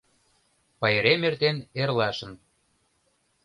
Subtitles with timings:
[0.79, 2.33] Пайрем эртен, эрлашын